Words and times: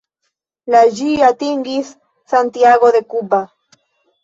La 0.75 0.79
ĝi 0.99 1.09
atingis 1.27 1.93
Santiago 2.35 2.93
de 2.99 3.05
Cuba. 3.15 3.45